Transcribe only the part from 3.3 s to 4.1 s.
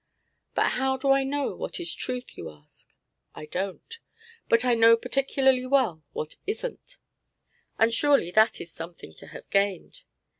I don't.